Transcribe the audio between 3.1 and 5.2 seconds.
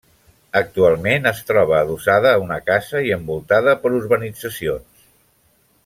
envoltada per urbanitzacions.